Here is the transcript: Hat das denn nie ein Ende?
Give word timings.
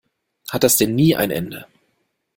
Hat 0.49 0.63
das 0.63 0.77
denn 0.77 0.95
nie 0.95 1.15
ein 1.15 1.29
Ende? 1.29 1.67